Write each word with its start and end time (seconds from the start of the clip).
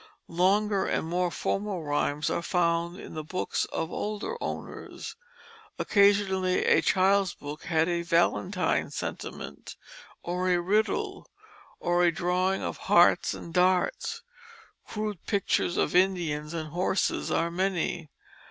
Longer 0.27 0.87
and 0.87 1.05
more 1.07 1.29
formal 1.29 1.83
rhymes 1.83 2.31
are 2.31 2.41
found 2.41 2.99
in 2.99 3.13
the 3.13 3.23
books 3.23 3.65
of 3.65 3.91
older 3.91 4.35
owners. 4.41 5.15
Occasionally 5.77 6.65
a 6.65 6.81
child's 6.81 7.35
book 7.35 7.65
had 7.65 7.87
a 7.87 8.01
valentine 8.01 8.89
sentiment, 8.89 9.75
or 10.23 10.49
a 10.49 10.57
riddle, 10.59 11.27
or 11.79 12.03
a 12.03 12.11
drawing 12.11 12.63
of 12.63 12.77
hearts 12.89 13.35
and 13.35 13.53
darts; 13.53 14.23
crude 14.87 15.23
pictures 15.27 15.77
of 15.77 15.95
Indians 15.95 16.51
and 16.55 16.69
horses 16.69 17.29
are 17.29 17.51
many. 17.51 18.09